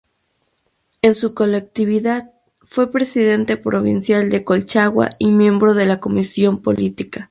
[1.03, 7.19] En su colectividad fue presidente provincial de Colchagua y miembro de la Comisión Política.